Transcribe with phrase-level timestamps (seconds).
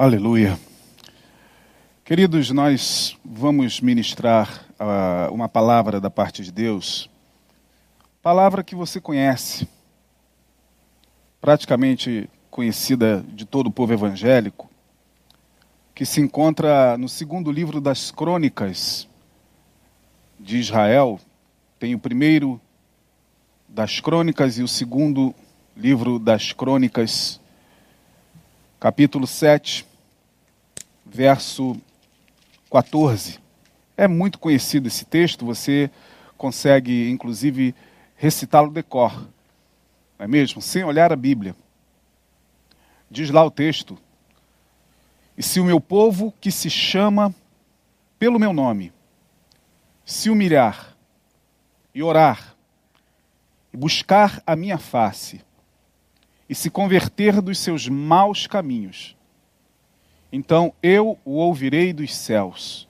[0.00, 0.56] Aleluia.
[2.04, 7.10] Queridos, nós vamos ministrar uh, uma palavra da parte de Deus,
[8.22, 9.66] palavra que você conhece,
[11.40, 14.70] praticamente conhecida de todo o povo evangélico,
[15.96, 19.08] que se encontra no segundo livro das crônicas
[20.38, 21.18] de Israel.
[21.76, 22.60] Tem o primeiro
[23.68, 25.34] das crônicas e o segundo
[25.76, 27.40] livro das crônicas,
[28.80, 29.84] capítulo 7,
[31.04, 31.76] verso
[32.70, 33.40] 14.
[33.96, 35.90] É muito conhecido esse texto, você
[36.36, 37.74] consegue, inclusive,
[38.14, 39.12] recitá-lo de cor,
[40.16, 40.62] não é mesmo?
[40.62, 41.56] Sem olhar a Bíblia.
[43.10, 43.98] Diz lá o texto:
[45.36, 47.34] E se o meu povo, que se chama
[48.18, 48.92] pelo meu nome,
[50.04, 50.96] se humilhar
[51.92, 52.54] e orar,
[53.72, 55.40] e buscar a minha face,
[56.48, 59.16] e se converter dos seus maus caminhos,
[60.32, 62.88] então eu o ouvirei dos céus,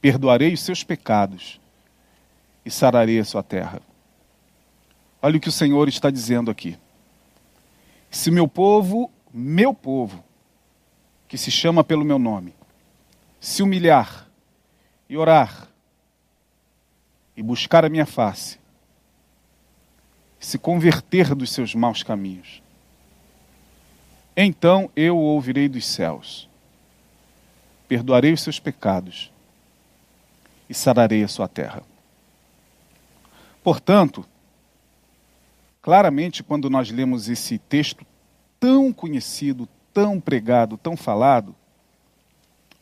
[0.00, 1.60] perdoarei os seus pecados
[2.64, 3.80] e sararei a sua terra.
[5.22, 6.78] Olha o que o Senhor está dizendo aqui.
[8.10, 10.22] Se meu povo, meu povo,
[11.26, 12.54] que se chama pelo meu nome,
[13.40, 14.28] se humilhar
[15.08, 15.68] e orar
[17.36, 18.58] e buscar a minha face,
[20.38, 22.62] se converter dos seus maus caminhos,
[24.36, 26.48] então eu o ouvirei dos céus,
[27.86, 29.32] perdoarei os seus pecados
[30.68, 31.82] e sararei a sua terra.
[33.62, 34.26] Portanto,
[35.80, 38.04] claramente, quando nós lemos esse texto
[38.58, 41.54] tão conhecido, tão pregado, tão falado,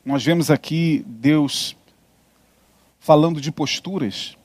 [0.05, 1.77] nós vemos aqui Deus
[2.99, 4.37] falando de posturas.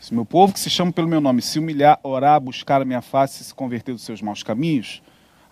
[0.00, 3.02] Se meu povo que se chama pelo meu nome se humilhar, orar, buscar a minha
[3.02, 5.02] face e se converter dos seus maus caminhos,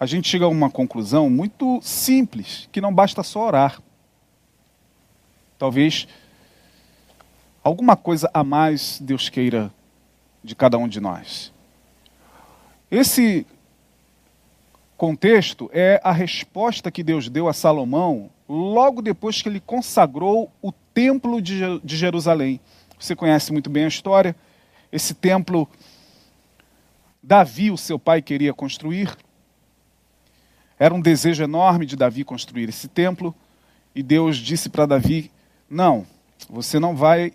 [0.01, 3.79] a gente chega a uma conclusão muito simples, que não basta só orar.
[5.59, 6.09] Talvez
[7.63, 9.71] alguma coisa a mais Deus queira
[10.43, 11.53] de cada um de nós.
[12.91, 13.47] Esse
[14.97, 20.73] contexto é a resposta que Deus deu a Salomão logo depois que ele consagrou o
[20.73, 22.59] templo de Jerusalém.
[22.99, 24.35] Você conhece muito bem a história.
[24.91, 25.69] Esse templo,
[27.23, 29.17] Davi, o seu pai, queria construir.
[30.79, 33.35] Era um desejo enorme de Davi construir esse templo.
[33.95, 35.31] E Deus disse para Davi:
[35.69, 36.07] Não,
[36.49, 37.33] você não vai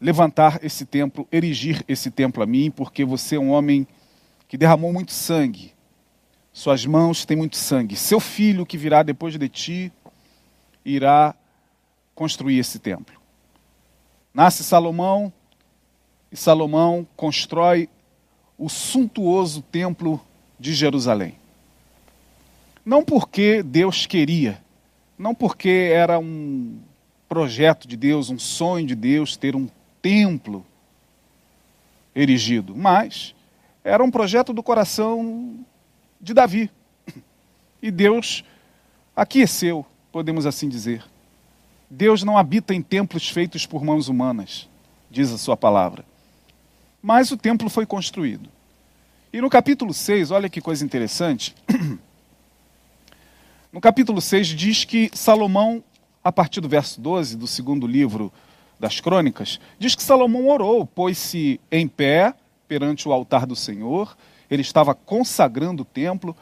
[0.00, 3.86] levantar esse templo, erigir esse templo a mim, porque você é um homem
[4.48, 5.72] que derramou muito sangue.
[6.52, 7.94] Suas mãos têm muito sangue.
[7.94, 9.92] Seu filho que virá depois de ti
[10.84, 11.34] irá
[12.14, 13.19] construir esse templo.
[14.32, 15.32] Nasce Salomão
[16.30, 17.88] e Salomão constrói
[18.56, 20.20] o suntuoso templo
[20.58, 21.34] de Jerusalém.
[22.84, 24.62] Não porque Deus queria,
[25.18, 26.78] não porque era um
[27.28, 29.68] projeto de Deus, um sonho de Deus ter um
[30.00, 30.64] templo
[32.14, 33.34] erigido, mas
[33.82, 35.64] era um projeto do coração
[36.20, 36.70] de Davi.
[37.82, 38.44] E Deus
[39.16, 41.02] aqueceu, podemos assim dizer.
[41.90, 44.68] Deus não habita em templos feitos por mãos humanas,
[45.10, 46.04] diz a sua palavra.
[47.02, 48.48] Mas o templo foi construído.
[49.32, 51.54] E no capítulo 6, olha que coisa interessante.
[53.72, 55.80] No capítulo 6 diz que Salomão,
[56.24, 58.32] a partir do verso 12 do segundo livro
[58.80, 62.34] das crônicas, diz que Salomão orou, pôs-se em pé
[62.66, 64.16] perante o altar do Senhor,
[64.50, 66.36] ele estava consagrando o templo,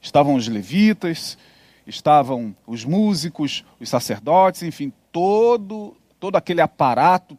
[0.00, 1.36] estavam os levitas,
[1.90, 7.36] estavam os músicos, os sacerdotes, enfim, todo, todo aquele aparato,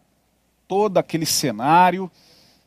[0.68, 2.12] todo aquele cenário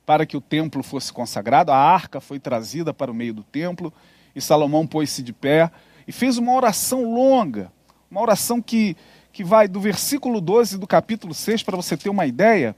[0.04, 1.70] para que o templo fosse consagrado.
[1.70, 3.92] A arca foi trazida para o meio do templo
[4.34, 5.70] e Salomão pôs-se de pé
[6.06, 7.72] e fez uma oração longa,
[8.10, 8.96] uma oração que,
[9.32, 12.74] que vai do versículo 12 do capítulo 6, para você ter uma ideia.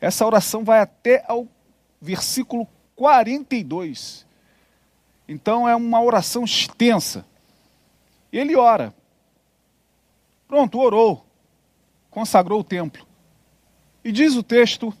[0.00, 1.48] Essa oração vai até ao
[2.00, 2.66] versículo
[2.96, 4.26] 42.
[5.26, 7.24] Então é uma oração extensa.
[8.36, 8.94] Ele ora.
[10.48, 11.26] Pronto, orou.
[12.10, 13.06] Consagrou o templo.
[14.04, 14.92] E diz o texto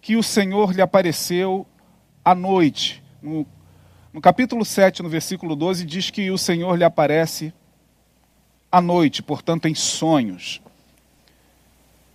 [0.00, 1.66] que o Senhor lhe apareceu
[2.24, 3.46] à noite, no
[4.12, 7.52] no capítulo 7, no versículo 12, diz que o Senhor lhe aparece
[8.70, 10.60] à noite, portanto, em sonhos.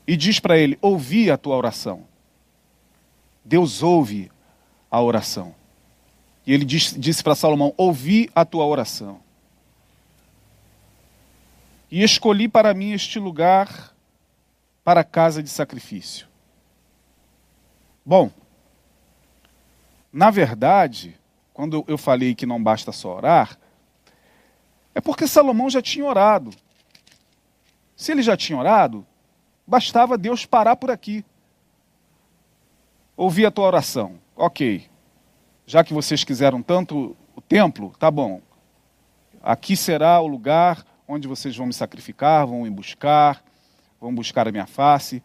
[0.05, 2.03] E diz para ele: Ouvi a tua oração.
[3.43, 4.31] Deus ouve
[4.91, 5.55] a oração.
[6.45, 9.19] E ele disse, disse para Salomão: Ouvi a tua oração.
[11.89, 13.93] E escolhi para mim este lugar
[14.83, 16.27] para casa de sacrifício.
[18.05, 18.31] Bom,
[20.11, 21.17] na verdade,
[21.53, 23.57] quando eu falei que não basta só orar,
[24.95, 26.51] é porque Salomão já tinha orado.
[27.95, 29.05] Se ele já tinha orado,
[29.65, 31.23] bastava Deus parar por aqui.
[33.15, 34.19] Ouvir a tua oração.
[34.35, 34.89] Ok.
[35.65, 38.41] Já que vocês quiseram tanto o templo, tá bom.
[39.41, 43.43] Aqui será o lugar onde vocês vão me sacrificar, vão me buscar,
[43.99, 45.23] vão buscar a minha face.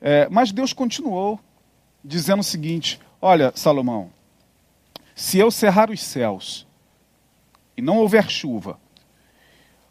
[0.00, 1.40] É, mas Deus continuou
[2.04, 4.10] dizendo o seguinte: Olha, Salomão,
[5.14, 6.66] se eu cerrar os céus
[7.76, 8.78] e não houver chuva,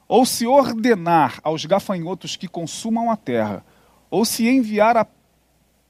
[0.07, 3.63] ou se ordenar aos gafanhotos que consumam a terra,
[4.09, 5.05] ou se enviar a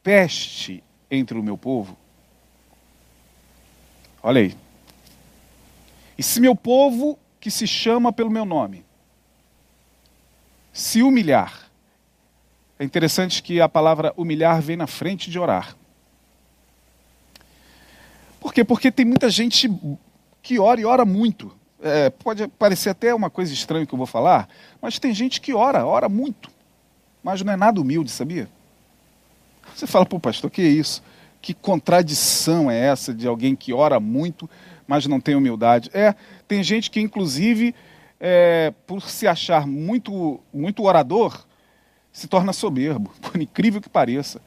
[0.03, 1.97] peste entre o meu povo,
[4.21, 4.57] olha aí.
[6.17, 8.83] E se meu povo, que se chama pelo meu nome,
[10.79, 11.69] se humilhar,
[12.79, 15.75] é interessante que a palavra humilhar vem na frente de orar.
[18.39, 18.63] Por quê?
[18.63, 19.69] Porque tem muita gente
[20.41, 21.53] que ora e ora muito.
[21.81, 24.47] É, pode parecer até uma coisa estranha que eu vou falar,
[24.81, 26.49] mas tem gente que ora, ora muito,
[27.21, 28.49] mas não é nada humilde, sabia?
[29.75, 31.03] Você fala, pô, pastor, que é isso?
[31.41, 34.49] Que contradição é essa de alguém que ora muito,
[34.87, 35.89] mas não tem humildade?
[35.93, 36.15] É,
[36.47, 37.75] tem gente que, inclusive,
[38.19, 41.45] é, por se achar muito, muito orador,
[42.11, 44.41] se torna soberbo, por incrível que pareça.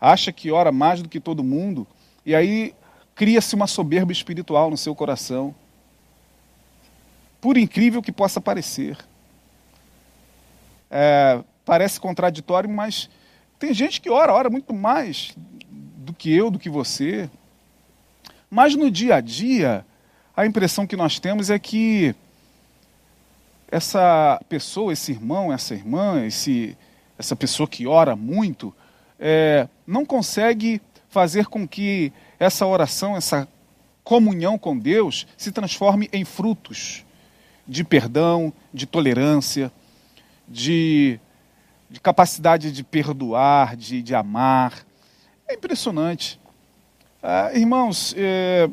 [0.00, 1.86] Acha que ora mais do que todo mundo,
[2.24, 2.74] e aí
[3.14, 5.54] cria-se uma soberba espiritual no seu coração.
[7.40, 8.96] Por incrível que possa parecer.
[10.90, 13.10] É, parece contraditório, mas
[13.58, 17.28] tem gente que ora, ora muito mais do que eu, do que você.
[18.50, 19.84] Mas no dia a dia,
[20.36, 22.14] a impressão que nós temos é que
[23.74, 26.78] essa pessoa, esse irmão, essa irmã, esse,
[27.18, 28.72] essa pessoa que ora muito,
[29.18, 33.48] é, não consegue fazer com que essa oração, essa
[34.04, 37.04] comunhão com Deus se transforme em frutos
[37.66, 39.72] de perdão, de tolerância,
[40.46, 41.18] de,
[41.90, 44.86] de capacidade de perdoar, de, de, amar.
[45.48, 46.38] É impressionante.
[47.20, 48.70] Ah, irmãos, é,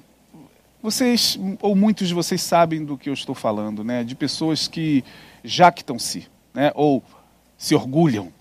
[0.81, 4.03] vocês, ou muitos de vocês sabem do que eu estou falando, né?
[4.03, 5.03] de pessoas que
[5.43, 6.71] jactam-se, né?
[6.73, 7.03] ou
[7.57, 8.33] se orgulham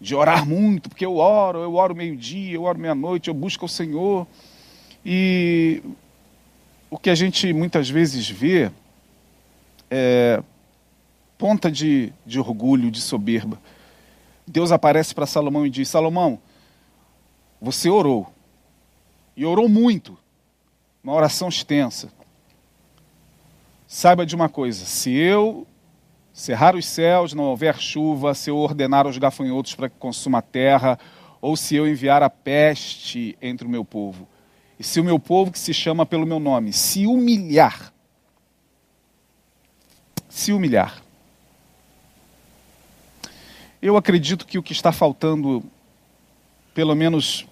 [0.00, 3.68] de orar muito, porque eu oro, eu oro meio-dia, eu oro meia-noite, eu busco o
[3.68, 4.26] Senhor.
[5.04, 5.82] E
[6.90, 8.70] o que a gente muitas vezes vê
[9.90, 10.42] é
[11.36, 13.60] ponta de, de orgulho, de soberba.
[14.46, 16.38] Deus aparece para Salomão e diz: Salomão,
[17.60, 18.32] você orou,
[19.36, 20.16] e orou muito,
[21.08, 22.10] uma oração extensa.
[23.86, 25.66] Saiba de uma coisa: se eu
[26.34, 30.42] cerrar os céus, não houver chuva, se eu ordenar aos gafanhotos para que consuma a
[30.42, 30.98] terra,
[31.40, 34.28] ou se eu enviar a peste entre o meu povo.
[34.78, 37.90] E se o meu povo, que se chama pelo meu nome, se humilhar,
[40.28, 41.02] se humilhar.
[43.80, 45.64] Eu acredito que o que está faltando,
[46.74, 47.47] pelo menos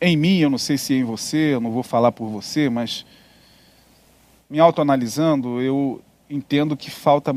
[0.00, 2.68] em mim, eu não sei se é em você, eu não vou falar por você,
[2.68, 3.06] mas
[4.48, 7.34] me autoanalisando, eu, entendo que falta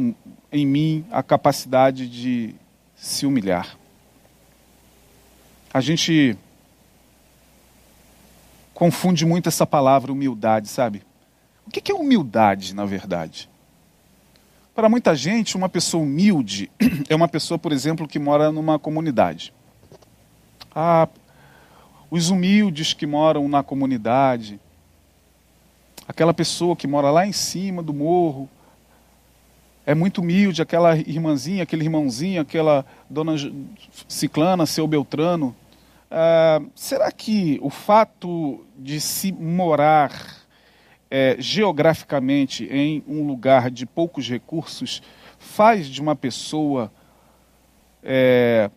[0.52, 2.56] em mim a capacidade de
[2.96, 3.78] se humilhar.
[5.74, 6.36] A gente
[8.74, 11.04] confunde muito essa palavra humildade, sabe?
[11.66, 13.48] O que é humildade, na verdade?
[14.74, 16.72] Para muita gente, uma pessoa humilde
[17.08, 19.54] é uma pessoa, por exemplo, que mora numa comunidade.
[20.74, 21.08] Ah,
[22.10, 24.60] os humildes que moram na comunidade,
[26.08, 28.50] aquela pessoa que mora lá em cima do morro,
[29.86, 33.34] é muito humilde, aquela irmãzinha, aquele irmãozinho, aquela dona
[34.08, 35.56] Ciclana, seu Beltrano.
[36.12, 40.12] Ah, será que o fato de se morar
[41.10, 45.02] é, geograficamente em um lugar de poucos recursos
[45.40, 46.92] faz de uma pessoa
[48.04, 48.70] é,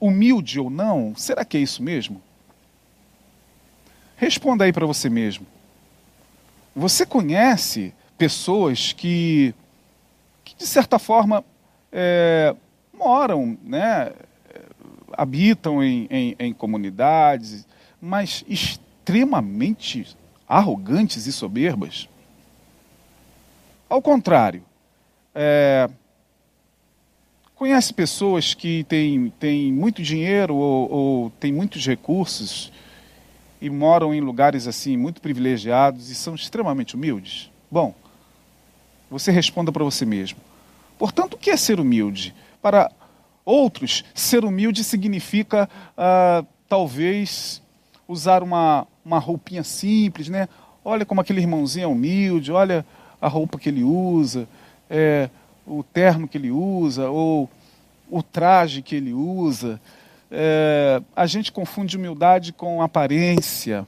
[0.00, 1.14] humilde ou não?
[1.16, 2.20] Será que é isso mesmo?
[4.16, 5.46] Responda aí para você mesmo.
[6.74, 9.54] Você conhece pessoas que,
[10.44, 11.44] que de certa forma,
[11.92, 12.54] é,
[12.92, 14.12] moram, né,
[15.12, 17.66] habitam em, em, em comunidades,
[18.00, 20.16] mas extremamente
[20.48, 22.08] arrogantes e soberbas.
[23.88, 24.62] Ao contrário,
[25.34, 25.88] é,
[27.58, 32.72] conhece pessoas que têm, têm muito dinheiro ou, ou têm muitos recursos
[33.60, 37.50] e moram em lugares assim muito privilegiados e são extremamente humildes?
[37.68, 37.92] Bom,
[39.10, 40.38] você responda para você mesmo.
[40.96, 42.32] Portanto, o que é ser humilde?
[42.62, 42.92] Para
[43.44, 47.60] outros, ser humilde significa, ah, talvez,
[48.06, 50.48] usar uma, uma roupinha simples, né?
[50.84, 52.86] Olha como aquele irmãozinho é humilde, olha
[53.20, 54.48] a roupa que ele usa,
[54.88, 55.28] é,
[55.68, 57.48] o terno que ele usa, ou
[58.10, 59.80] o traje que ele usa.
[60.30, 63.86] É, a gente confunde humildade com aparência,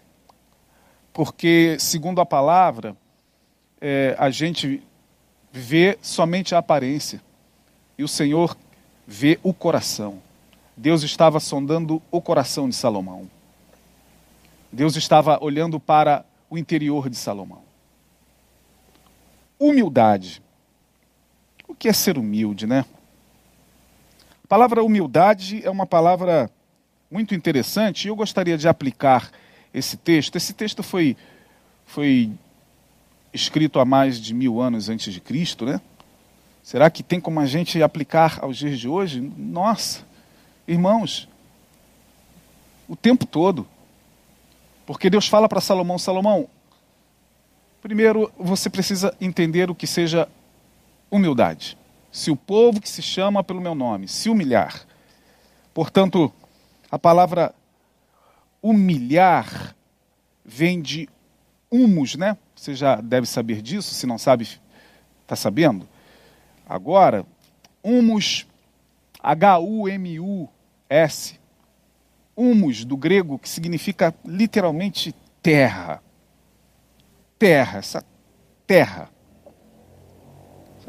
[1.12, 2.96] porque, segundo a palavra,
[3.80, 4.82] é, a gente
[5.52, 7.20] vê somente a aparência
[7.98, 8.56] e o Senhor
[9.06, 10.18] vê o coração.
[10.76, 13.28] Deus estava sondando o coração de Salomão.
[14.72, 17.62] Deus estava olhando para o interior de Salomão.
[19.58, 20.40] Humildade.
[21.70, 22.84] O que é ser humilde, né?
[24.42, 26.50] A palavra humildade é uma palavra
[27.08, 29.30] muito interessante e eu gostaria de aplicar
[29.72, 30.34] esse texto.
[30.34, 31.16] Esse texto foi,
[31.86, 32.32] foi
[33.32, 35.80] escrito há mais de mil anos antes de Cristo, né?
[36.60, 39.20] Será que tem como a gente aplicar aos dias de hoje?
[39.20, 40.04] Nossa,
[40.66, 41.28] irmãos,
[42.88, 43.64] o tempo todo.
[44.84, 46.48] Porque Deus fala para Salomão: Salomão,
[47.80, 50.28] primeiro você precisa entender o que seja
[51.10, 51.76] humildade.
[52.10, 54.86] Se o povo que se chama pelo meu nome se humilhar,
[55.72, 56.32] portanto,
[56.90, 57.54] a palavra
[58.62, 59.74] humilhar
[60.44, 61.08] vem de
[61.70, 62.36] humus, né?
[62.54, 64.48] Você já deve saber disso, se não sabe,
[65.22, 65.88] está sabendo?
[66.68, 67.24] Agora,
[67.82, 68.46] humus,
[69.22, 70.50] H-U-M-U-S,
[72.36, 76.02] humus do grego, que significa literalmente terra.
[77.38, 78.04] Terra, essa
[78.66, 79.10] terra.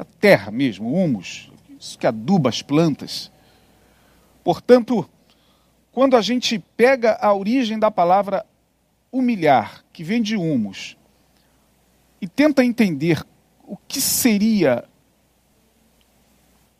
[0.02, 3.30] Essa terra mesmo, humus, isso que aduba as plantas.
[4.42, 5.08] Portanto,
[5.92, 8.44] quando a gente pega a origem da palavra
[9.12, 10.96] humilhar, que vem de humus,
[12.20, 13.24] e tenta entender
[13.62, 14.84] o que seria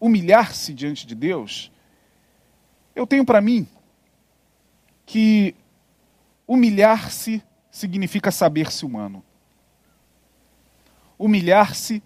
[0.01, 1.71] humilhar-se diante de Deus,
[2.93, 3.69] eu tenho para mim
[5.07, 5.55] que
[6.45, 9.23] humilhar-se significa saber-se humano.
[11.17, 12.03] Humilhar-se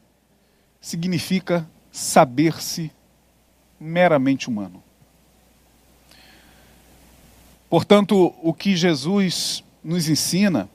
[0.87, 2.93] significa saber-se
[3.79, 4.81] meramente humano.
[7.69, 10.69] Portanto, o que Jesus nos ensina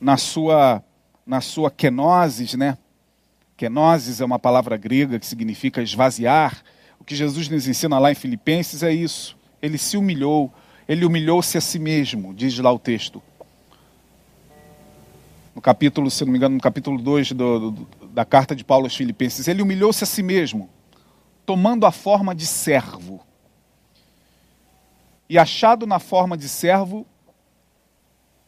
[0.00, 0.82] na sua
[1.26, 2.78] na sua kenosis, né?
[3.54, 6.62] Kenosis é uma palavra grega que significa esvaziar.
[6.98, 9.36] O que Jesus nos ensina lá em Filipenses é isso.
[9.60, 10.50] Ele se humilhou,
[10.88, 13.22] ele humilhou-se a si mesmo, diz lá o texto.
[15.54, 18.86] No capítulo, se não me engano, no capítulo 2 do, do, da carta de Paulo
[18.86, 20.68] aos Filipenses, ele humilhou-se a si mesmo,
[21.46, 23.20] tomando a forma de servo.
[25.28, 27.06] E achado na forma de servo,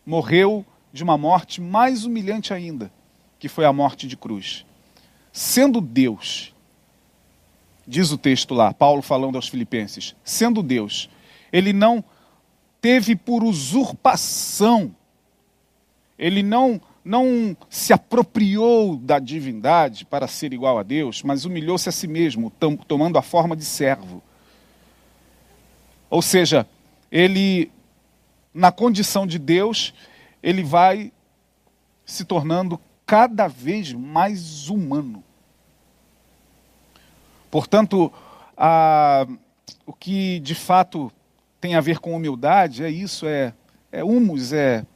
[0.05, 2.93] morreu de uma morte mais humilhante ainda,
[3.39, 4.67] que foi a morte de cruz.
[5.33, 6.55] Sendo Deus,
[7.87, 11.09] diz o texto lá, Paulo falando aos Filipenses, sendo Deus,
[11.53, 12.05] ele não
[12.81, 14.95] teve por usurpação,
[16.19, 21.93] ele não não se apropriou da divindade para ser igual a Deus, mas humilhou-se a
[21.93, 22.51] si mesmo,
[22.87, 24.23] tomando a forma de servo.
[26.09, 26.67] Ou seja,
[27.11, 27.71] ele,
[28.55, 29.93] na condição de Deus,
[30.43, 31.13] ele vai
[32.05, 35.25] se tornando cada vez mais humano.
[37.51, 38.13] Portanto,
[38.57, 39.27] a,
[39.85, 41.11] o que de fato
[41.61, 43.53] tem a ver com humildade é isso, é,
[43.91, 44.87] é humus, é,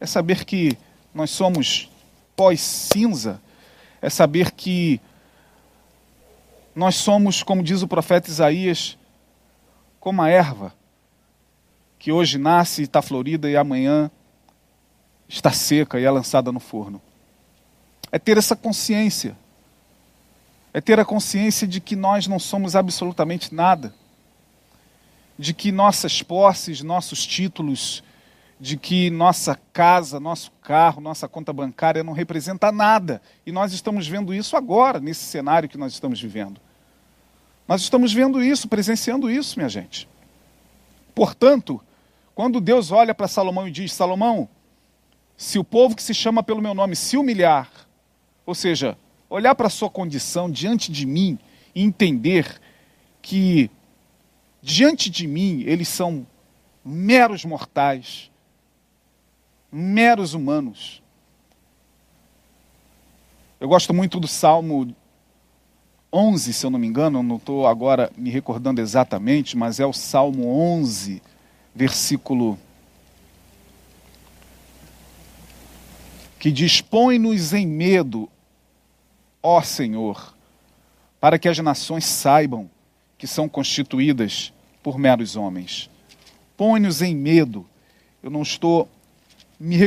[0.00, 0.76] é saber que
[1.16, 1.90] nós somos
[2.36, 3.40] pós-cinza,
[4.02, 5.00] é saber que
[6.74, 8.98] nós somos, como diz o profeta Isaías,
[9.98, 10.74] como a erva,
[11.98, 14.10] que hoje nasce e está florida e amanhã
[15.26, 17.00] está seca e é lançada no forno.
[18.12, 19.34] É ter essa consciência.
[20.74, 23.94] É ter a consciência de que nós não somos absolutamente nada.
[25.38, 28.04] De que nossas posses, nossos títulos,
[28.58, 33.20] de que nossa casa, nosso carro, nossa conta bancária não representa nada.
[33.44, 36.60] E nós estamos vendo isso agora, nesse cenário que nós estamos vivendo.
[37.68, 40.08] Nós estamos vendo isso, presenciando isso, minha gente.
[41.14, 41.80] Portanto,
[42.34, 44.48] quando Deus olha para Salomão e diz: Salomão,
[45.36, 47.70] se o povo que se chama pelo meu nome se humilhar,
[48.44, 48.96] ou seja,
[49.28, 51.38] olhar para a sua condição diante de mim
[51.74, 52.60] e entender
[53.20, 53.70] que
[54.62, 56.26] diante de mim eles são
[56.84, 58.30] meros mortais,
[59.76, 61.02] meros humanos.
[63.60, 64.96] Eu gosto muito do Salmo
[66.10, 69.92] 11, se eu não me engano, não estou agora me recordando exatamente, mas é o
[69.92, 71.22] Salmo 11,
[71.74, 72.58] versículo
[76.38, 78.30] que dispõe-nos em medo,
[79.42, 80.34] ó Senhor,
[81.20, 82.70] para que as nações saibam
[83.18, 85.90] que são constituídas por meros homens.
[86.56, 87.66] Põe-nos em medo.
[88.22, 88.88] Eu não estou
[89.58, 89.78] me.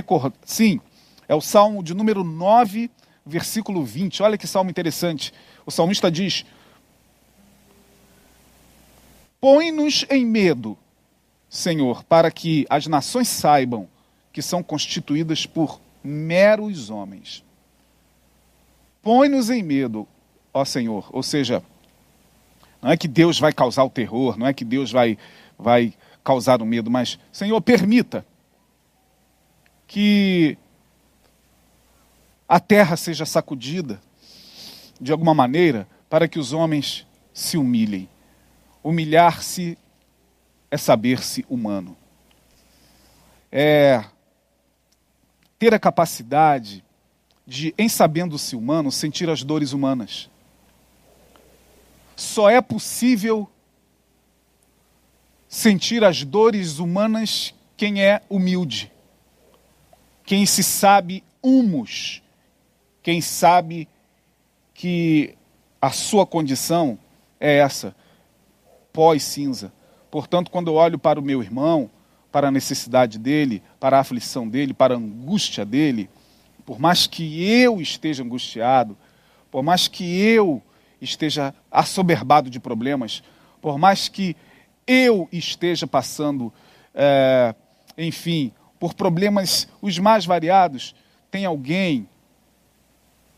[0.46, 0.80] Sim,
[1.28, 2.90] é o Salmo de número 9,
[3.26, 4.24] versículo 20.
[4.24, 5.34] Olha que salmo interessante.
[5.66, 6.46] O salmista diz:
[9.40, 10.78] Põe-nos em medo,
[11.50, 13.88] Senhor, para que as nações saibam
[14.34, 17.44] que são constituídas por meros homens.
[19.02, 20.08] Põe-nos em medo,
[20.54, 21.10] ó Senhor.
[21.12, 21.64] Ou seja,
[22.82, 25.18] não é que Deus vai causar o terror, não é que Deus vai,
[25.58, 28.26] vai causar o medo, mas, Senhor, permita
[29.90, 30.56] que
[32.48, 34.00] a terra seja sacudida
[35.02, 38.08] de alguma maneira para que os homens se humilhem.
[38.84, 39.76] Humilhar-se
[40.70, 41.98] é saber-se humano.
[43.52, 44.06] É
[45.58, 46.86] ter a capacidade
[47.46, 50.30] de, em sabendo-se humano, sentir as dores humanas.
[52.16, 53.50] Só é possível
[55.48, 58.92] sentir as dores humanas quem é humilde,
[60.30, 62.22] quem se sabe humus,
[63.02, 63.88] quem sabe
[64.76, 65.34] que
[65.82, 67.00] a sua condição
[67.40, 67.96] é essa,
[68.94, 69.74] pós-cinza.
[70.12, 71.90] Portanto, quando eu olho para o meu irmão,
[72.32, 76.08] para a necessidade dele, para a aflição dele, para a angústia dele,
[76.64, 78.96] por mais que eu esteja angustiado,
[79.50, 80.62] por mais que eu
[81.02, 83.24] esteja assoberbado de problemas,
[83.60, 84.36] por mais que
[84.86, 86.54] eu esteja passando,
[86.94, 87.56] é,
[87.98, 90.96] enfim, por problemas os mais variados,
[91.30, 92.08] tem alguém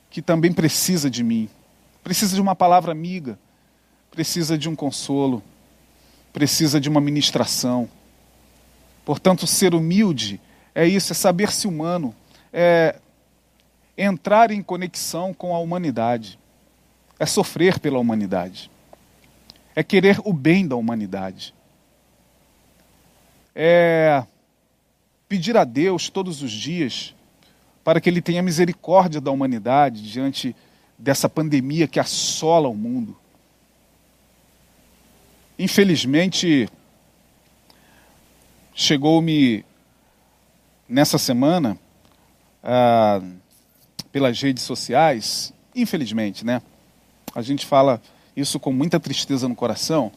[0.10, 1.50] que também precisa de mim,
[2.04, 3.40] precisa de uma palavra amiga,
[4.12, 5.42] precisa de um consolo,
[6.32, 7.90] precisa de uma ministração.
[9.04, 10.40] Portanto, ser humilde
[10.76, 12.14] é isso, é saber-se humano,
[12.54, 13.00] é
[13.98, 16.40] entrar em conexão com a humanidade.
[17.20, 18.72] É sofrer pela humanidade,
[19.76, 21.54] é querer o bem da humanidade,
[23.54, 24.26] é
[25.32, 27.16] pedir a Deus todos os dias
[27.86, 30.54] para que Ele tenha misericórdia da humanidade diante
[30.98, 33.18] dessa pandemia que assola o mundo.
[35.58, 36.68] Infelizmente,
[38.76, 39.64] chegou-me
[40.86, 41.78] nessa semana,
[42.62, 43.22] ah,
[44.12, 46.62] pelas redes sociais, infelizmente, né?
[47.34, 48.02] a gente fala
[48.36, 50.12] isso com muita tristeza no coração,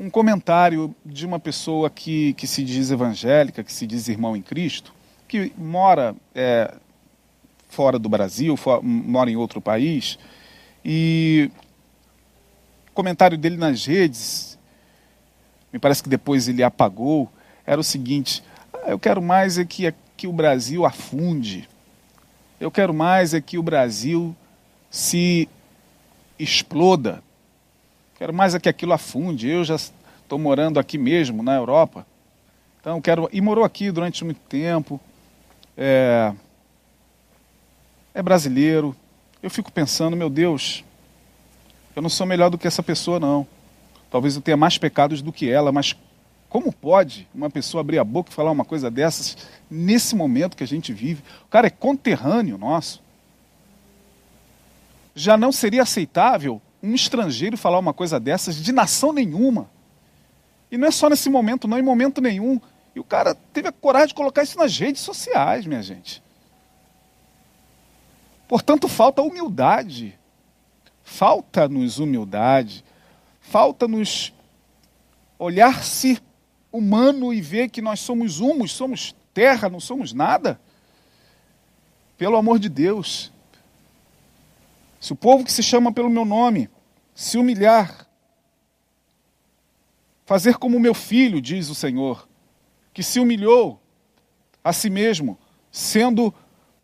[0.00, 4.40] um comentário de uma pessoa que, que se diz evangélica, que se diz irmão em
[4.40, 4.94] Cristo,
[5.28, 6.74] que mora é,
[7.68, 10.18] fora do Brasil, for, mora em outro país,
[10.82, 11.50] e
[12.88, 14.58] o comentário dele nas redes,
[15.70, 17.30] me parece que depois ele apagou,
[17.66, 21.68] era o seguinte: ah, eu quero mais é que, é que o Brasil afunde,
[22.58, 24.34] eu quero mais é que o Brasil
[24.90, 25.46] se
[26.38, 27.22] exploda.
[28.20, 29.48] Quero mais é que aquilo afunde.
[29.48, 32.06] Eu já estou morando aqui mesmo, na Europa.
[32.78, 33.30] Então quero.
[33.32, 35.00] E morou aqui durante muito tempo.
[35.74, 36.30] É,
[38.12, 38.94] é brasileiro.
[39.42, 40.84] Eu fico pensando, meu Deus,
[41.96, 43.46] eu não sou melhor do que essa pessoa, não.
[44.10, 45.96] Talvez eu tenha mais pecados do que ela, mas
[46.46, 50.64] como pode uma pessoa abrir a boca e falar uma coisa dessas nesse momento que
[50.64, 51.22] a gente vive?
[51.46, 53.00] O cara é conterrâneo nosso
[55.14, 59.70] já não seria aceitável um estrangeiro falar uma coisa dessas de nação nenhuma.
[60.70, 62.60] E não é só nesse momento, não, em momento nenhum.
[62.94, 66.22] E o cara teve a coragem de colocar isso nas redes sociais, minha gente.
[68.48, 70.18] Portanto, falta humildade.
[71.02, 72.84] Falta-nos humildade.
[73.40, 74.32] Falta-nos
[75.38, 76.20] olhar-se
[76.72, 80.60] humano e ver que nós somos humus, somos terra, não somos nada.
[82.16, 83.32] Pelo amor de Deus.
[85.00, 86.68] Se o povo que se chama pelo meu nome
[87.14, 88.06] se humilhar,
[90.26, 92.28] fazer como meu filho, diz o Senhor,
[92.92, 93.80] que se humilhou
[94.62, 95.38] a si mesmo,
[95.72, 96.32] sendo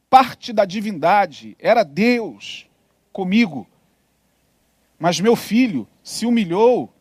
[0.09, 2.67] parte da divindade, era Deus
[3.13, 3.67] comigo.
[4.99, 6.93] Mas meu filho se humilhou,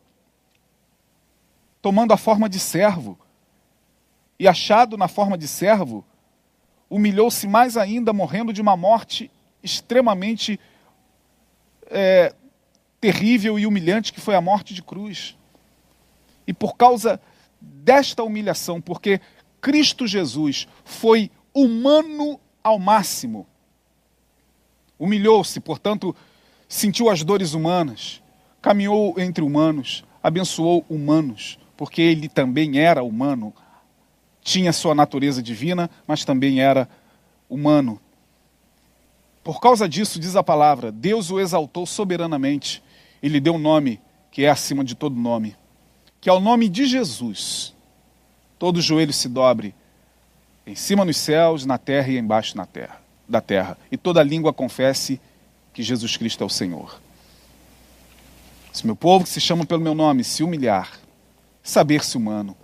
[1.80, 3.18] tomando a forma de servo,
[4.38, 6.04] e achado na forma de servo,
[6.90, 9.30] humilhou-se mais ainda, morrendo de uma morte
[9.62, 10.60] extremamente
[11.90, 12.34] é,
[13.00, 15.36] terrível e humilhante que foi a morte de cruz.
[16.46, 17.20] E por causa
[17.60, 19.20] desta humilhação, porque
[19.60, 23.46] Cristo Jesus foi humano ao máximo,
[24.98, 26.14] humilhou-se, portanto,
[26.68, 28.22] sentiu as dores humanas,
[28.60, 33.54] caminhou entre humanos, abençoou humanos, porque ele também era humano,
[34.40, 36.88] tinha sua natureza divina, mas também era
[37.48, 38.00] humano.
[39.46, 42.82] Por causa disso, diz a palavra, Deus o exaltou soberanamente
[43.22, 45.54] e lhe deu um nome que é acima de todo nome,
[46.20, 47.72] que é o nome de Jesus.
[48.58, 49.72] Todo joelho se dobre
[50.66, 53.78] em cima nos céus, na terra e embaixo na terra, da terra.
[53.88, 55.20] E toda língua confesse
[55.72, 57.00] que Jesus Cristo é o Senhor.
[58.72, 60.98] Se meu povo que se chama pelo meu nome se humilhar,
[61.62, 62.56] saber-se humano,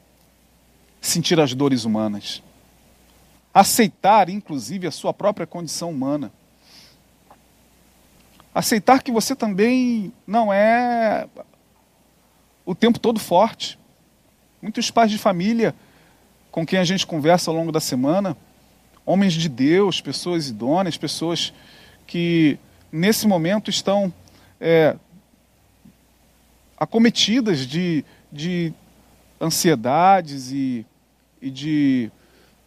[1.00, 2.42] sentir as dores humanas,
[3.54, 6.32] aceitar inclusive a sua própria condição humana,
[8.54, 11.26] aceitar que você também não é
[12.64, 13.78] o tempo todo forte.
[14.60, 15.74] Muitos pais de família
[16.50, 18.36] com quem a gente conversa ao longo da semana,
[19.06, 21.52] homens de Deus, pessoas idôneas, pessoas
[22.06, 22.58] que
[22.92, 24.12] nesse momento estão
[24.60, 24.94] é,
[26.76, 28.72] acometidas de, de
[29.40, 30.84] ansiedades e,
[31.40, 32.10] e de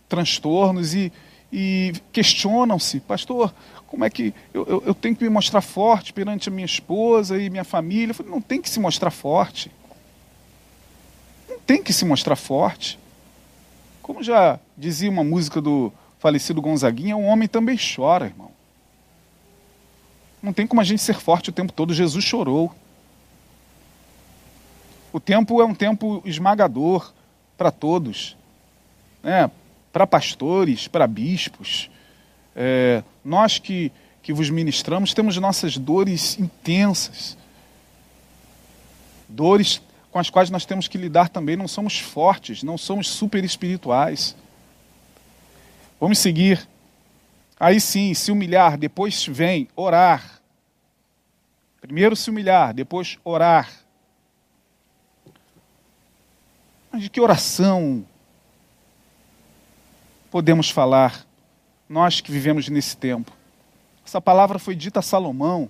[0.10, 1.14] transtornos e,
[1.52, 3.54] e questionam-se, pastor,
[3.96, 7.42] como é que eu, eu, eu, tenho que me mostrar forte perante a minha esposa
[7.42, 8.12] e minha família?
[8.12, 9.72] Eu falei, não tem que se mostrar forte.
[11.48, 13.00] Não tem que se mostrar forte.
[14.02, 18.52] Como já dizia uma música do falecido Gonzaguinha, um homem também chora, irmão.
[20.44, 21.94] Não tem como a gente ser forte o tempo todo.
[21.94, 22.76] Jesus chorou.
[25.14, 27.14] O tempo é um tempo esmagador
[27.58, 28.36] para todos,
[29.24, 29.50] né?
[29.94, 31.90] para pastores, para bispos.
[32.56, 33.92] É, nós que,
[34.24, 37.38] que vos ministramos temos nossas dores intensas,
[39.28, 41.58] dores com as quais nós temos que lidar também.
[41.58, 44.34] Não somos fortes, não somos super espirituais.
[46.00, 46.66] Vamos seguir.
[47.60, 50.42] Aí sim, se humilhar, depois vem orar.
[51.82, 53.70] Primeiro se humilhar, depois orar.
[56.92, 58.06] Mas de que oração
[60.32, 61.25] podemos falar,
[61.88, 63.32] nós que vivemos nesse tempo?
[64.06, 65.70] Essa palavra foi dita a Salomão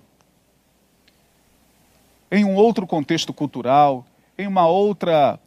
[2.31, 4.05] em um outro contexto cultural,
[4.37, 5.39] em uma outra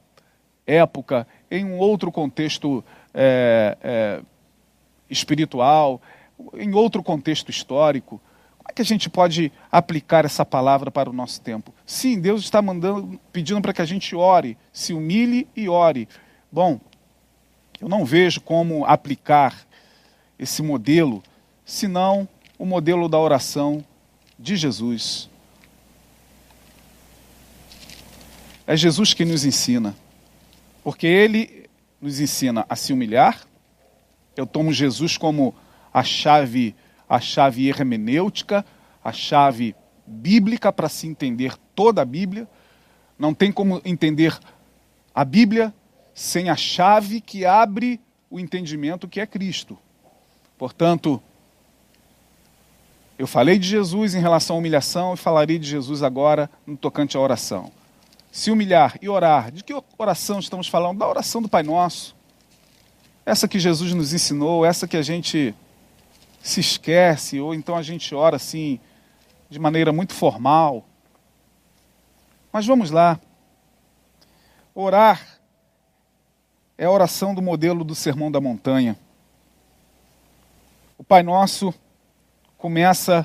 [0.66, 4.22] época, em um outro contexto é, é,
[5.10, 6.00] espiritual,
[6.54, 8.20] em outro contexto histórico.
[8.58, 11.74] Como é que a gente pode aplicar essa palavra para o nosso tempo?
[11.84, 16.08] Sim, Deus está mandando, pedindo para que a gente ore, se humilhe e ore.
[16.50, 16.78] Bom,
[17.80, 19.67] eu não vejo como aplicar
[20.38, 21.22] esse modelo,
[21.64, 23.84] senão o modelo da oração
[24.38, 25.28] de Jesus.
[28.66, 29.96] É Jesus que nos ensina.
[30.84, 31.68] Porque ele
[32.00, 33.42] nos ensina a se humilhar.
[34.36, 35.54] Eu tomo Jesus como
[35.92, 36.74] a chave,
[37.08, 38.64] a chave hermenêutica,
[39.02, 39.74] a chave
[40.06, 42.48] bíblica para se entender toda a Bíblia.
[43.18, 44.38] Não tem como entender
[45.14, 45.74] a Bíblia
[46.14, 49.78] sem a chave que abre o entendimento que é Cristo.
[50.58, 51.22] Portanto,
[53.18, 57.16] eu falei de Jesus em relação à humilhação e falarei de Jesus agora no tocante
[57.16, 57.72] à oração
[58.30, 59.50] se humilhar e orar.
[59.50, 60.98] De que oração estamos falando?
[60.98, 62.14] Da oração do Pai Nosso.
[63.24, 65.54] Essa que Jesus nos ensinou, essa que a gente
[66.40, 68.80] se esquece, ou então a gente ora assim,
[69.50, 70.84] de maneira muito formal.
[72.52, 73.20] Mas vamos lá.
[74.74, 75.40] Orar
[76.78, 78.96] é a oração do modelo do Sermão da Montanha.
[80.98, 81.72] O Pai Nosso
[82.58, 83.24] começa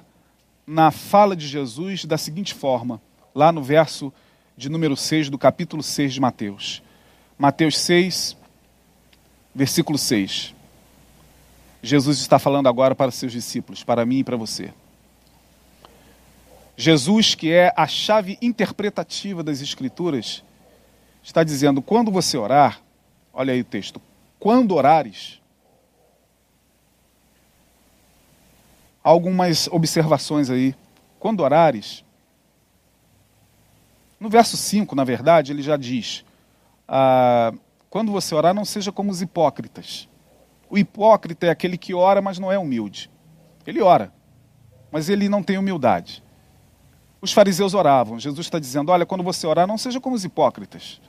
[0.66, 3.02] na fala de Jesus da seguinte forma,
[3.34, 4.14] lá no verso
[4.56, 6.84] de número 6 do capítulo 6 de Mateus.
[7.36, 8.38] Mateus 6,
[9.56, 10.54] versículo 6.
[11.82, 14.72] Jesus está falando agora para seus discípulos, para mim e para você.
[16.78, 20.44] Jesus, que é a chave interpretativa das Escrituras,
[21.24, 22.82] está dizendo: quando você orar,
[23.34, 24.00] olha aí o texto,
[24.40, 25.42] quando orares,
[29.04, 30.76] algumas observações aí.
[31.20, 32.04] Quando orares,
[34.20, 36.24] no verso 5, na verdade, ele já diz:
[36.88, 37.54] ah,
[37.90, 40.08] quando você orar, não seja como os hipócritas.
[40.70, 43.10] O hipócrita é aquele que ora, mas não é humilde.
[43.68, 44.12] Ele ora,
[44.92, 46.24] mas ele não tem humildade.
[47.22, 48.20] Os fariseus oravam.
[48.20, 51.02] Jesus está dizendo: olha, quando você orar, não seja como os hipócritas,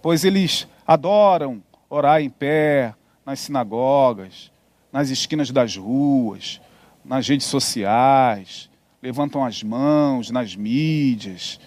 [0.00, 4.50] pois eles adoram orar em pé, nas sinagogas,
[4.92, 6.60] nas esquinas das ruas,
[7.04, 8.70] nas redes sociais,
[9.02, 11.60] levantam as mãos nas mídias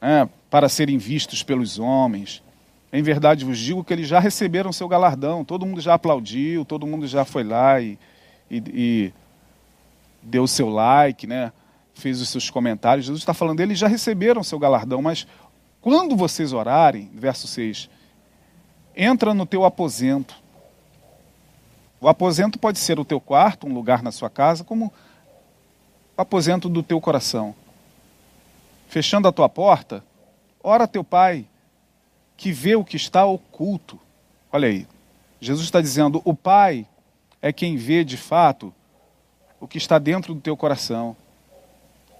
[0.00, 2.42] né, para serem vistos pelos homens.
[2.92, 6.86] Em verdade vos digo que eles já receberam seu galardão, todo mundo já aplaudiu, todo
[6.86, 7.98] mundo já foi lá e,
[8.50, 9.12] e, e
[10.22, 11.52] deu seu like, né,
[11.94, 13.06] fez os seus comentários.
[13.06, 15.26] Jesus está falando, eles já receberam seu galardão, mas
[15.80, 17.88] quando vocês orarem, verso 6,
[18.96, 20.34] entra no teu aposento.
[22.00, 24.92] O aposento pode ser o teu quarto, um lugar na sua casa, como
[26.16, 27.54] o aposento do teu coração
[28.90, 30.04] fechando a tua porta,
[30.62, 31.46] ora teu pai,
[32.36, 33.98] que vê o que está oculto.
[34.52, 34.86] Olha aí.
[35.40, 36.86] Jesus está dizendo: o Pai
[37.40, 38.74] é quem vê de fato
[39.60, 41.16] o que está dentro do teu coração.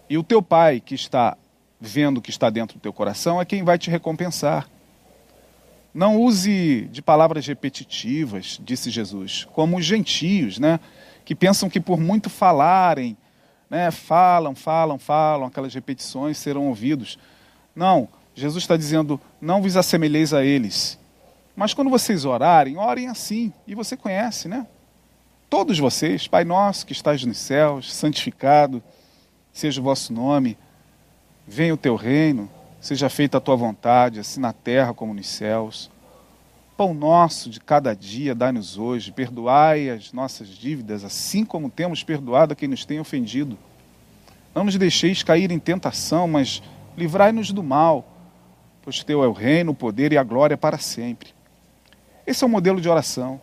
[0.08, 1.36] E o teu Pai que está
[1.80, 4.68] vendo o que está dentro do teu coração é quem vai te recompensar.
[5.92, 10.78] Não use de palavras repetitivas, disse Jesus, como os gentios, né?
[11.24, 13.16] Que pensam que por muito falarem,
[13.68, 13.90] né?
[13.90, 17.18] Falam, falam, falam, aquelas repetições serão ouvidos.
[17.74, 20.98] Não, Jesus está dizendo: não vos assemelheis a eles.
[21.56, 23.52] Mas quando vocês orarem, orem assim.
[23.66, 24.66] E você conhece, né?
[25.48, 28.82] Todos vocês, Pai nosso que estás nos céus, santificado
[29.52, 30.56] seja o vosso nome,
[31.46, 32.48] venha o teu reino,
[32.80, 35.90] seja feita a tua vontade, assim na terra como nos céus.
[36.76, 42.54] Pão nosso de cada dia, dai-nos hoje, perdoai as nossas dívidas, assim como temos perdoado
[42.54, 43.58] a quem nos tem ofendido.
[44.54, 46.62] Não nos deixeis cair em tentação, mas
[46.96, 48.04] livrai-nos do mal,
[48.82, 51.34] pois teu é o reino, o poder e a glória para sempre.
[52.26, 53.40] Esse é o modelo de oração.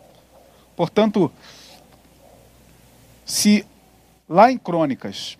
[0.76, 1.32] Portanto,
[3.23, 3.65] se
[4.28, 5.38] lá em Crônicas,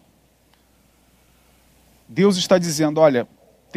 [2.07, 3.27] Deus está dizendo: olha,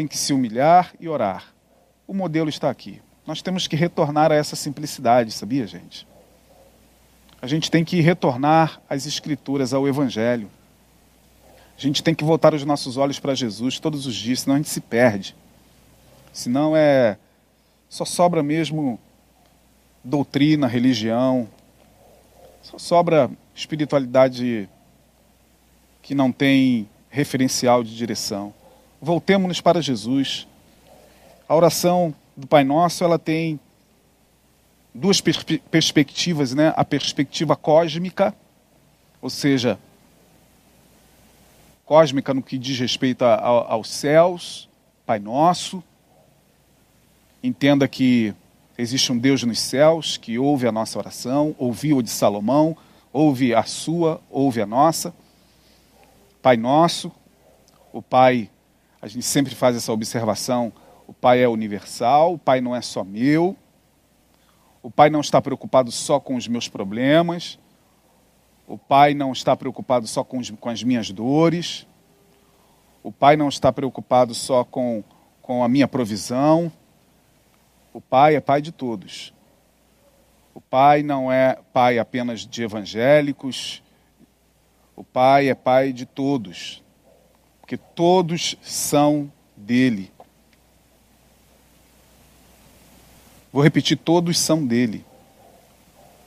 [0.01, 1.53] tem que se humilhar e orar.
[2.09, 3.03] O modelo está aqui.
[3.27, 6.09] Nós temos que retornar a essa simplicidade, sabia, gente?
[7.43, 10.51] A gente tem que retornar às Escrituras, ao Evangelho.
[11.77, 14.57] A gente tem que voltar os nossos olhos para Jesus todos os dias, senão a
[14.57, 15.37] gente se perde.
[16.33, 17.19] Senão é.
[17.87, 18.99] Só sobra mesmo
[20.03, 21.47] doutrina, religião,
[22.63, 24.67] só sobra espiritualidade
[26.01, 28.55] que não tem referencial de direção.
[29.01, 30.47] Voltemos-nos para Jesus.
[31.49, 33.59] A oração do Pai Nosso, ela tem
[34.95, 36.75] duas perspe perspectivas, né?
[36.77, 38.35] A perspectiva cósmica,
[39.23, 39.79] ou seja,
[41.87, 44.69] cósmica no que diz respeito a, a, aos céus,
[45.07, 45.83] Pai Nosso.
[47.43, 48.35] Entenda que
[48.77, 52.77] existe um Deus nos céus que ouve a nossa oração, ouviu a de Salomão,
[53.13, 55.15] ouve a sua, ouve a nossa.
[56.43, 57.11] Pai Nosso,
[57.93, 58.51] o Pai,
[59.03, 60.73] a gente sempre faz essa observação,
[61.07, 63.57] o Pai é universal, o Pai não é só meu,
[64.83, 67.59] o Pai não está preocupado só com os meus problemas,
[68.67, 71.87] o Pai não está preocupado só com, os, com as minhas dores,
[73.03, 75.03] o Pai não está preocupado só com,
[75.41, 76.71] com a minha provisão,
[77.93, 79.35] o Pai é Pai de todos.
[80.55, 83.83] O Pai não é Pai apenas de evangélicos,
[84.95, 86.83] o Pai é Pai de todos,
[87.71, 90.11] porque todos são dele.
[93.53, 95.05] Vou repetir: todos são dele.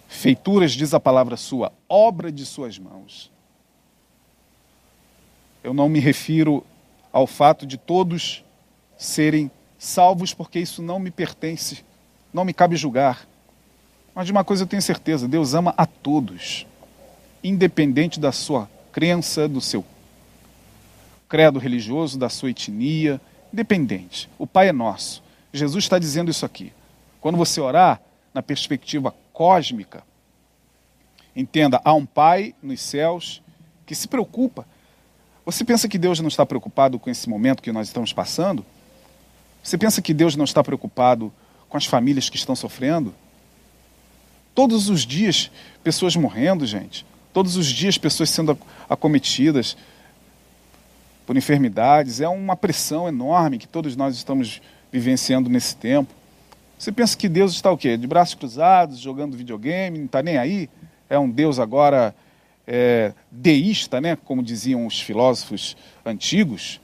[0.07, 3.29] Feituras, diz a palavra sua, obra de suas mãos.
[5.61, 6.65] Eu não me refiro
[7.11, 8.41] ao fato de todos
[8.97, 11.83] serem salvos, porque isso não me pertence,
[12.33, 13.27] não me cabe julgar.
[14.15, 16.65] Mas de uma coisa eu tenho certeza: Deus ama a todos,
[17.43, 19.83] independente da sua crença, do seu
[21.33, 23.19] credo religioso, da sua etnia,
[23.51, 24.29] independente.
[24.37, 25.23] O Pai é nosso.
[25.51, 26.71] Jesus está dizendo isso aqui.
[27.19, 27.99] Quando você orar
[28.31, 30.03] na perspectiva cósmica,
[31.35, 33.41] entenda, há um Pai nos céus
[33.83, 34.63] que se preocupa.
[35.43, 38.63] Você pensa que Deus não está preocupado com esse momento que nós estamos passando?
[39.63, 41.33] Você pensa que Deus não está preocupado
[41.67, 43.11] com as famílias que estão sofrendo?
[44.53, 45.49] Todos os dias,
[45.83, 47.03] pessoas morrendo, gente.
[47.33, 48.55] Todos os dias, pessoas sendo
[48.87, 49.75] acometidas
[51.25, 56.13] por enfermidades, é uma pressão enorme que todos nós estamos vivenciando nesse tempo.
[56.77, 57.95] Você pensa que Deus está o quê?
[57.95, 60.69] De braços cruzados, jogando videogame, não está nem aí?
[61.09, 62.13] É um Deus agora
[62.67, 64.17] é, deísta, né?
[64.17, 66.81] como diziam os filósofos antigos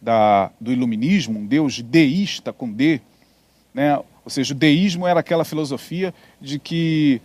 [0.00, 3.00] da, do iluminismo, um Deus deísta com D.
[3.72, 3.96] Né?
[3.96, 7.22] Ou seja, o deísmo era aquela filosofia de que,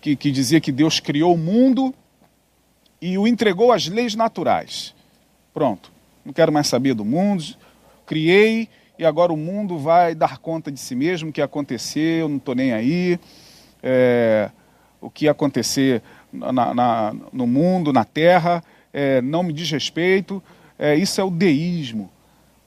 [0.00, 1.94] que, que dizia que Deus criou o mundo
[3.00, 4.94] e o entregou às leis naturais.
[5.58, 5.90] Pronto,
[6.24, 7.42] não quero mais saber do mundo,
[8.06, 12.28] criei e agora o mundo vai dar conta de si mesmo, o que acontecer, eu
[12.28, 13.18] não estou nem aí,
[13.82, 14.52] é,
[15.00, 16.00] o que acontecer
[16.32, 20.40] na, na, no mundo, na terra, é, não me diz respeito,
[20.78, 22.08] é, isso é o deísmo,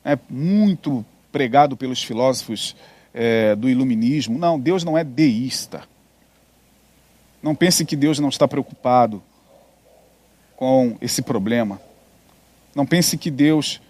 [0.04, 2.76] é muito pregado pelos filósofos
[3.14, 4.38] é, do iluminismo.
[4.38, 5.84] Não, Deus não é deísta.
[7.42, 9.24] Não pense que Deus não está preocupado
[10.58, 11.80] com esse problema.
[12.74, 13.82] Não pense que Deus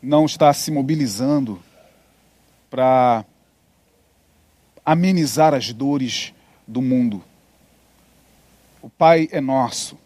[0.00, 1.60] não está se mobilizando
[2.70, 3.24] para
[4.84, 6.32] amenizar as dores
[6.66, 7.22] do mundo.
[8.80, 9.98] O Pai é nosso.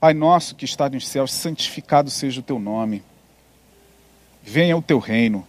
[0.00, 3.02] Pai nosso que está nos céus, santificado seja o teu nome.
[4.42, 5.46] Venha o teu reino.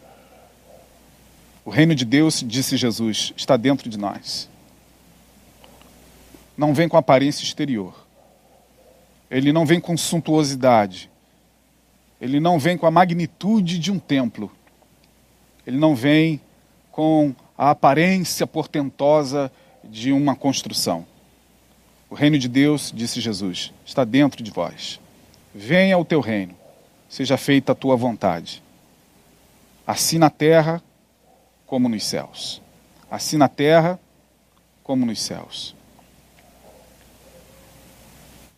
[1.66, 4.50] O reino de Deus, disse Jesus, está dentro de nós.
[6.58, 8.03] Não vem com aparência exterior.
[9.30, 11.10] Ele não vem com suntuosidade.
[12.22, 14.52] Ele não vem com a magnitude de um templo.
[15.66, 16.40] Ele não vem
[16.92, 19.52] com a aparência portentosa
[19.84, 21.06] de uma construção.
[22.10, 25.00] O reino de Deus, disse Jesus, está dentro de vós.
[25.54, 26.56] Venha o teu reino,
[27.10, 28.62] seja feita a tua vontade,
[29.86, 30.82] assim na terra
[31.66, 32.62] como nos céus.
[33.10, 34.00] Assim na terra
[34.84, 35.76] como nos céus.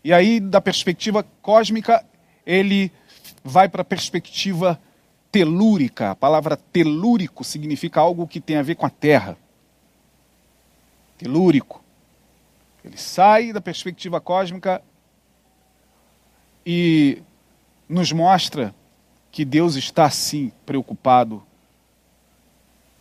[0.05, 2.05] E aí, da perspectiva cósmica,
[2.45, 2.91] ele
[3.43, 4.79] vai para a perspectiva
[5.31, 6.11] telúrica.
[6.11, 9.35] A palavra telúrico significa algo que tem a ver com a terra.
[11.17, 11.83] Telúrico.
[12.83, 14.79] Ele sai da perspectiva cósmica
[16.63, 17.23] e
[17.89, 18.75] nos mostra
[19.31, 21.41] que Deus está assim preocupado,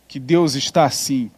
[0.07, 1.29] que Deus está assim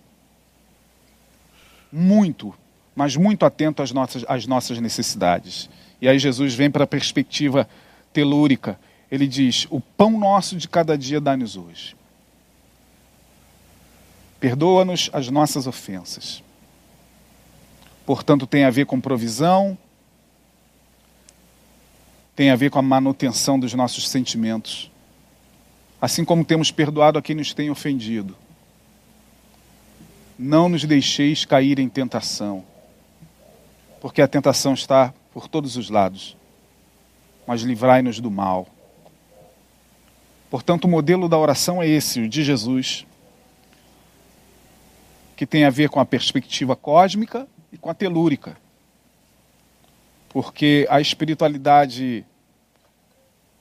[1.91, 2.55] muito,
[2.97, 5.69] mas muito atento às nossas, às nossas necessidades.
[6.01, 7.69] E aí Jesus vem para a perspectiva
[8.11, 8.77] telúrica.
[9.09, 11.95] Ele diz: O pão nosso de cada dia dá-nos hoje.
[14.39, 16.43] Perdoa-nos as nossas ofensas
[18.07, 19.77] Portanto, tem a ver com provisão,
[22.33, 24.89] tem a ver com a manutenção dos nossos sentimentos.
[25.99, 28.33] Assim como temos perdoado a quem nos tem ofendido.
[30.39, 32.63] Não nos deixeis cair em tentação,
[34.07, 36.37] porque a tentação está por todos os lados,
[37.45, 38.65] mas livrai-nos do mal.
[40.49, 43.05] Portanto, o modelo da oração é esse, o de Jesus,
[45.35, 48.55] que tem a ver com a perspectiva cósmica e com a telúrica.
[50.29, 52.25] Porque a espiritualidade,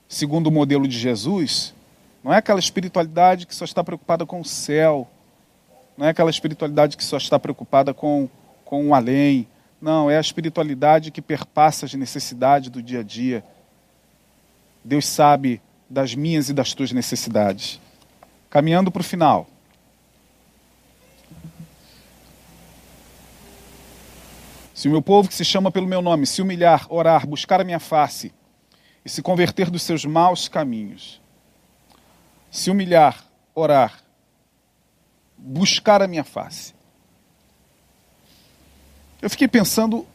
[0.09, 1.75] segundo o modelo de Jesus,
[2.23, 5.09] não é aquela espiritualidade que só está preocupada com o céu,
[5.99, 8.29] não é aquela espiritualidade que só está preocupada com,
[8.65, 9.49] com o além.
[9.81, 13.45] Não, é a espiritualidade que perpassa as necessidades do dia a dia.
[14.85, 17.81] Deus sabe das minhas e das tuas necessidades.
[18.49, 19.47] Caminhando para o final.
[24.77, 27.65] Se o meu povo que se chama pelo meu nome se humilhar, orar, buscar a
[27.65, 28.33] minha face
[29.05, 31.21] e se converter dos seus maus caminhos,
[32.51, 34.03] se humilhar, orar,
[35.37, 36.76] buscar a minha face.
[39.21, 40.07] Eu fiquei pensando,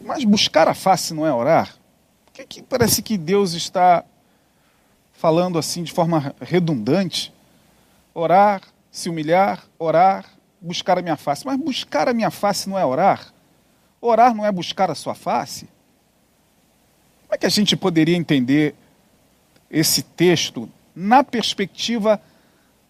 [0.00, 1.76] mas buscar a face não é orar?
[2.26, 4.04] Por que, que parece que Deus está
[5.12, 7.32] falando assim de forma redundante?
[8.14, 10.24] Orar, se humilhar, orar,
[10.60, 11.44] buscar a minha face.
[11.44, 13.32] Mas buscar a minha face não é orar?
[14.00, 15.68] Orar não é buscar a sua face?
[17.22, 18.74] Como é que a gente poderia entender
[19.70, 22.20] esse texto na perspectiva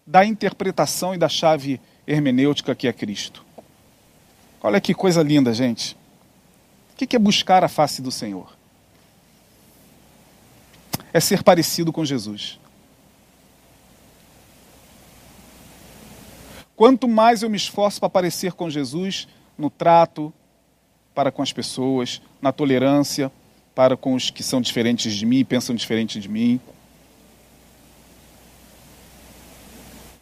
[0.07, 3.45] da interpretação e da chave hermenêutica que é Cristo?
[4.61, 5.95] Olha que coisa linda, gente.
[6.93, 8.55] O que é buscar a face do Senhor?
[11.13, 12.59] É ser parecido com Jesus.
[16.75, 20.33] Quanto mais eu me esforço para parecer com Jesus no trato,
[21.13, 23.31] para com as pessoas, na tolerância
[23.79, 26.59] para com os que são diferentes de mim, pensam diferente de mim,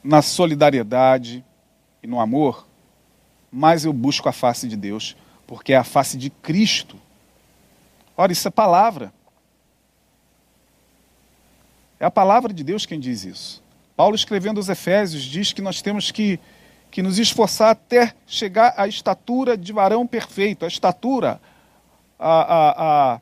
[0.04, 1.44] na solidariedade
[2.04, 2.67] e no amor,
[3.52, 6.98] mais eu busco a face de Deus, porque é a face de Cristo.
[8.16, 9.14] Ora, isso é palavra.
[12.00, 13.64] É a palavra de Deus quem diz isso.
[13.96, 16.40] Paulo, escrevendo aos Efésios, diz que nós temos que
[16.90, 20.66] que nos esforçar até chegar à estatura de varão perfeito.
[20.66, 21.40] A estatura,
[22.18, 23.22] a, a, a,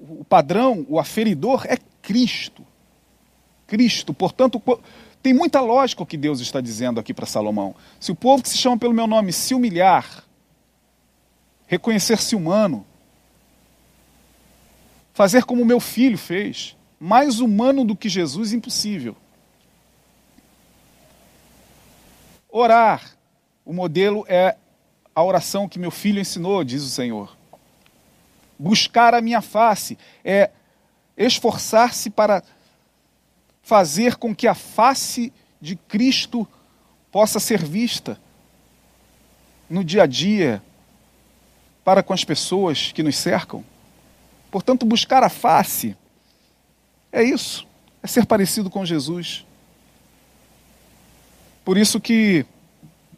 [0.00, 2.64] o padrão, o aferidor é Cristo.
[3.66, 4.14] Cristo.
[4.14, 4.60] Portanto,
[5.22, 7.74] tem muita lógica o que Deus está dizendo aqui para Salomão.
[7.98, 10.24] Se o povo que se chama pelo meu nome se humilhar,
[11.66, 12.86] reconhecer-se humano,
[15.12, 19.16] fazer como meu filho fez, mais humano do que Jesus, impossível.
[22.48, 23.16] Orar.
[23.64, 24.56] O modelo é
[25.14, 27.36] a oração que meu filho ensinou, diz o Senhor.
[28.58, 30.50] Buscar a minha face é
[31.16, 32.42] esforçar-se para
[33.68, 36.48] fazer com que a face de Cristo
[37.12, 38.18] possa ser vista
[39.68, 40.62] no dia a dia
[41.84, 43.62] para com as pessoas que nos cercam.
[44.50, 45.94] Portanto, buscar a face
[47.12, 47.66] é isso,
[48.02, 49.44] é ser parecido com Jesus.
[51.62, 52.46] Por isso que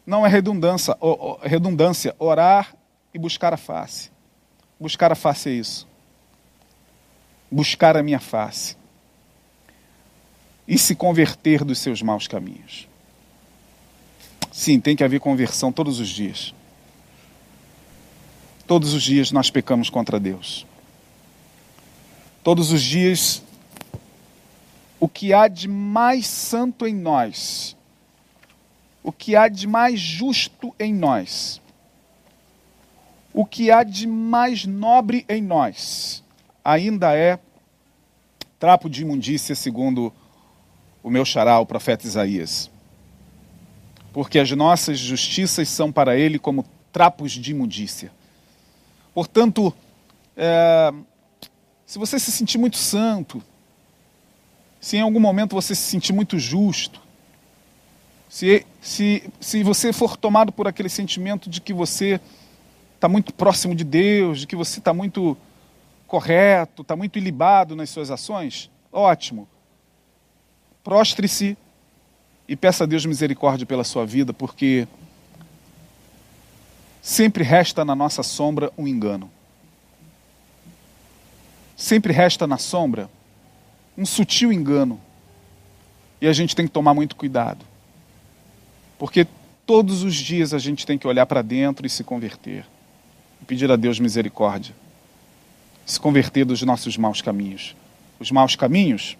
[0.05, 0.97] não é redundância,
[1.43, 2.75] redundância orar
[3.13, 4.11] e buscar a face.
[4.77, 5.87] Buscar a face é isso.
[7.49, 8.80] Buscar a minha face.
[10.71, 12.87] E se converter dos seus maus caminhos.
[14.53, 16.53] Sim, tem que haver conversão todos os dias.
[18.65, 20.65] Todos os dias nós pecamos contra Deus.
[22.41, 23.43] Todos os dias,
[24.97, 27.75] o que há de mais santo em nós,
[29.03, 31.59] o que há de mais justo em nós,
[33.33, 36.23] o que há de mais nobre em nós,
[36.63, 37.37] ainda é
[38.57, 40.13] trapo de imundícia, segundo
[41.03, 42.69] o meu xará, o profeta Isaías.
[44.13, 48.11] Porque as nossas justiças são para ele como trapos de imundícia.
[49.13, 49.73] Portanto,
[50.35, 50.93] é,
[51.85, 53.41] se você se sentir muito santo,
[54.79, 57.01] se em algum momento você se sentir muito justo,
[58.29, 62.19] se, se, se você for tomado por aquele sentimento de que você
[62.95, 65.37] está muito próximo de Deus, de que você está muito
[66.07, 69.47] correto, está muito ilibado nas suas ações, ótimo.
[70.83, 71.57] Prostre-se
[72.47, 74.87] e peça a Deus misericórdia pela sua vida, porque
[77.01, 79.29] sempre resta na nossa sombra um engano.
[81.75, 83.09] Sempre resta na sombra
[83.97, 84.99] um sutil engano.
[86.19, 87.65] E a gente tem que tomar muito cuidado.
[88.99, 89.27] Porque
[89.65, 92.65] todos os dias a gente tem que olhar para dentro e se converter.
[93.41, 94.75] E pedir a Deus misericórdia
[95.85, 97.75] se converter dos nossos maus caminhos.
[98.19, 99.17] Os maus caminhos?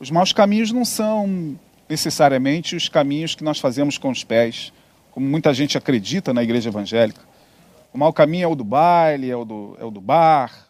[0.00, 4.72] Os maus caminhos não são necessariamente os caminhos que nós fazemos com os pés,
[5.10, 7.22] como muita gente acredita na igreja evangélica.
[7.92, 10.68] O mau caminho é o do baile, é o do, é o do bar.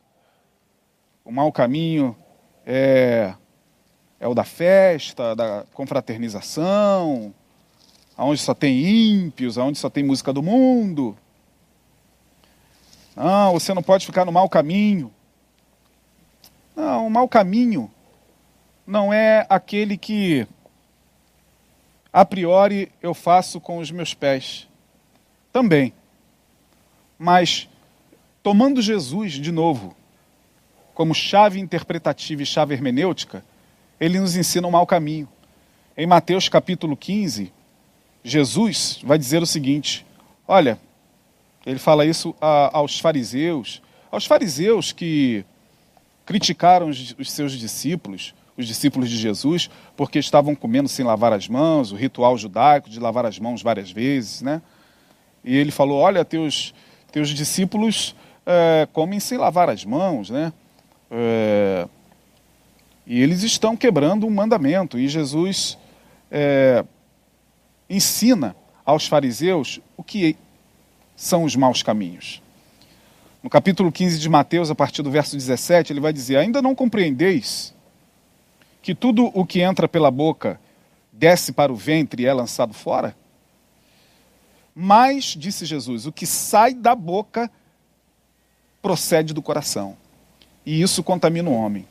[1.25, 2.17] O mau caminho
[2.65, 3.35] é,
[4.19, 7.35] é o da festa, da confraternização,
[8.17, 11.15] aonde só tem ímpios, aonde só tem música do mundo.
[13.15, 15.13] Não, você não pode ficar no mau caminho.
[16.75, 17.91] Não, o mau caminho
[18.89, 20.47] não é aquele que
[22.11, 24.67] a priori eu faço com os meus pés.
[25.53, 25.93] Também.
[27.19, 27.69] Mas
[28.43, 29.95] tomando Jesus de novo
[30.95, 33.45] como chave interpretativa e chave hermenêutica,
[34.01, 35.29] ele nos ensina um mau caminho.
[35.95, 37.53] Em Mateus capítulo 15,
[38.25, 40.07] Jesus vai dizer o seguinte:
[40.47, 40.81] Olha,
[41.67, 45.45] ele fala isso a, aos fariseus, aos fariseus que
[46.25, 51.47] criticaram os, os seus discípulos, os discípulos de Jesus, porque estavam comendo sem lavar as
[51.47, 54.61] mãos, o ritual judaico de lavar as mãos várias vezes, né?
[55.45, 56.75] E ele falou: Olha, teus,
[57.13, 60.53] teus discípulos é, comem sem lavar as mãos, né?
[61.09, 61.87] É,
[63.07, 64.99] e eles estão quebrando um mandamento.
[64.99, 65.79] E Jesus
[66.31, 66.85] é,
[67.89, 70.37] ensina aos fariseus o que
[71.15, 72.43] são os maus caminhos.
[73.41, 76.75] No capítulo 15 de Mateus, a partir do verso 17, ele vai dizer: Ainda não
[76.75, 77.73] compreendeis
[78.89, 80.59] que tudo o que entra pela boca
[81.13, 83.15] desce para o ventre e é lançado fora?
[84.75, 87.51] Mas, disse Jesus, o que sai da boca
[88.81, 89.95] procede do coração.
[90.65, 91.87] E isso contamina o homem.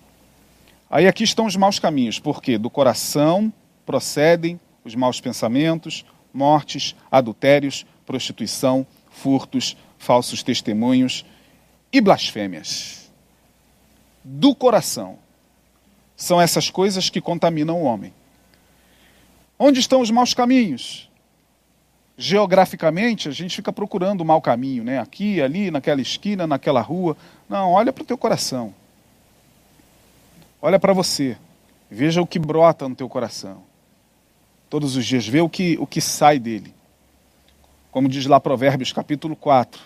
[0.89, 3.53] Aí aqui estão os maus caminhos, porque do coração
[3.85, 11.23] procedem os maus pensamentos, mortes, adultérios, prostituição, furtos, falsos testemunhos
[11.93, 13.11] e blasfêmias.
[14.23, 15.26] Do coração.
[16.18, 18.11] São essas coisas que contaminam o homem.
[19.59, 21.07] Onde estão os maus caminhos?
[22.18, 24.97] Geograficamente, a gente fica procurando o mau caminho, né?
[24.99, 27.15] Aqui, ali, naquela esquina, naquela rua.
[27.47, 28.74] Não, olha para o teu coração.
[30.59, 31.38] Olha para você.
[31.89, 33.61] Veja o que brota no teu coração.
[34.68, 36.74] Todos os dias, vê o que, o que sai dele.
[37.91, 39.80] Como diz lá Provérbios capítulo 4.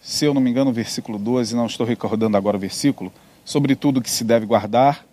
[0.00, 3.12] Se eu não me engano, versículo 12, não estou recordando agora o versículo.
[3.46, 5.06] Sobre tudo que se deve guardar,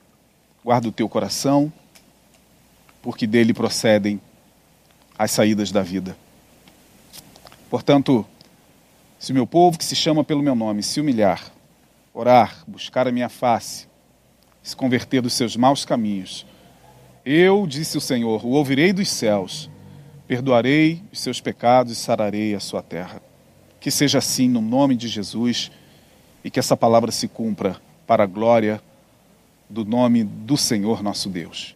[0.65, 1.71] guarda o teu coração,
[2.99, 4.19] porque dele procedem
[5.15, 6.17] as saídas da vida.
[7.69, 8.25] Portanto,
[9.19, 11.43] se o meu povo que se chama pelo meu nome se humilhar,
[12.11, 13.87] orar, buscar a minha face,
[14.63, 16.43] se converter dos seus maus caminhos,
[17.23, 19.69] eu, disse o Senhor, o ouvirei dos céus
[20.27, 23.21] perdoarei os seus pecados e sararei a sua terra.
[23.79, 25.69] Que seja assim no nome de Jesus
[26.43, 27.79] e que essa palavra se cumpra
[28.13, 28.79] para a glória
[29.67, 31.75] do nome do Senhor nosso Deus.